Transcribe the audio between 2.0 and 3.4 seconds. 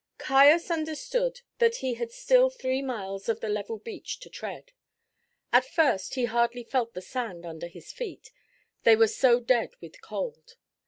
still three miles of